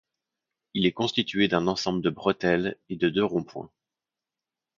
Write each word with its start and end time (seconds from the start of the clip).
Il 0.73 0.87
est 0.87 0.93
constitué 0.93 1.47
d'un 1.47 1.67
ensemble 1.67 2.01
de 2.01 2.09
bretelles 2.09 2.75
et 2.89 2.95
de 2.95 3.07
deux 3.09 3.23
ronds-point. 3.23 3.69